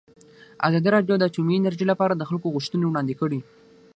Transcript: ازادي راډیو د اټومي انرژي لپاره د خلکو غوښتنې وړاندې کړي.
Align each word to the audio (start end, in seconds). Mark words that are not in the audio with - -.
ازادي 0.67 0.89
راډیو 0.95 1.15
د 1.17 1.23
اټومي 1.29 1.55
انرژي 1.57 1.85
لپاره 1.91 2.13
د 2.15 2.21
خلکو 2.29 2.47
غوښتنې 2.55 2.85
وړاندې 2.87 3.13
کړي. 3.21 3.39